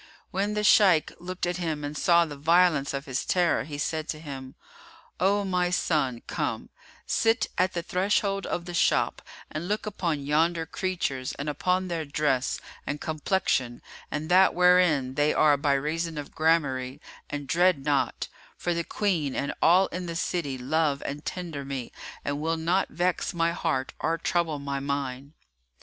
[0.31, 4.07] When the Shaykh looked at him and saw the violence of his terror, he said
[4.09, 4.55] to him,
[5.19, 6.71] "O my son, come,
[7.05, 12.03] sit at the threshold of the shop and look upon yonder creatures and upon their
[12.03, 13.79] dress and complexion
[14.09, 16.99] and that wherein they are by reason of gramarye
[17.29, 18.27] and dread not;
[18.57, 21.91] for the Queen and all in the city love and tender me
[22.25, 25.33] and will not vex my heart or trouble my mind."